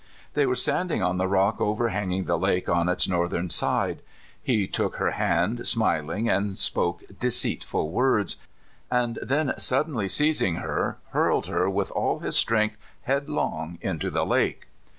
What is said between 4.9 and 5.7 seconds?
hci hand